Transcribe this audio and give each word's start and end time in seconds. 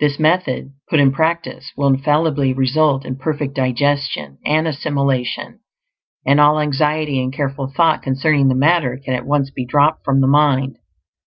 This 0.00 0.18
method, 0.18 0.74
put 0.90 1.00
in 1.00 1.12
practice, 1.12 1.72
will 1.78 1.86
infallibly 1.88 2.52
result 2.52 3.06
in 3.06 3.16
perfect 3.16 3.54
digestion 3.54 4.36
and 4.44 4.68
assimilation; 4.68 5.60
and 6.26 6.38
all 6.38 6.60
anxiety 6.60 7.18
and 7.22 7.32
careful 7.32 7.72
thought 7.74 8.02
concerning 8.02 8.48
the 8.48 8.54
matter 8.54 9.00
can 9.02 9.14
at 9.14 9.24
once 9.24 9.48
be 9.50 9.64
dropped 9.64 10.04
from 10.04 10.20
the 10.20 10.26
mind. 10.26 10.76